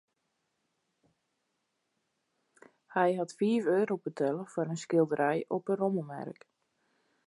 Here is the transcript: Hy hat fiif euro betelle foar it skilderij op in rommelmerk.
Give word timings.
Hy 2.93 3.11
hat 3.15 3.37
fiif 3.37 3.63
euro 3.77 4.01
betelle 4.03 4.43
foar 4.51 4.71
it 4.73 4.83
skilderij 4.83 5.41
op 5.55 5.63
in 5.71 5.77
rommelmerk. 5.81 6.41